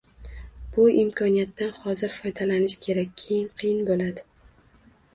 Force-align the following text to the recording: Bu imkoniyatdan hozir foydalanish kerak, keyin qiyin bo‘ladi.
Bu 0.77 0.85
imkoniyatdan 1.01 1.77
hozir 1.83 2.17
foydalanish 2.17 2.79
kerak, 2.89 3.15
keyin 3.27 3.49
qiyin 3.63 3.89
bo‘ladi. 3.93 4.29